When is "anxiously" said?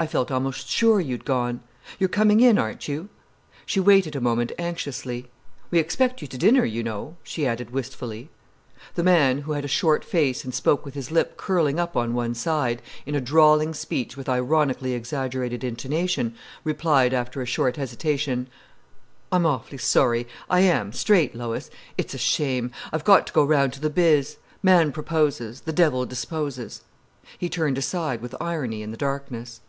4.58-5.28